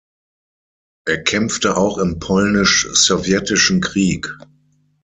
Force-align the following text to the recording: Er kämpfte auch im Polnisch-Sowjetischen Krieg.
Er 1.05 1.23
kämpfte 1.23 1.77
auch 1.77 1.99
im 1.99 2.17
Polnisch-Sowjetischen 2.17 3.81
Krieg. 3.81 4.35